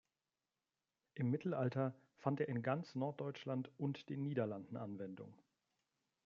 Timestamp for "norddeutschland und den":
2.95-4.23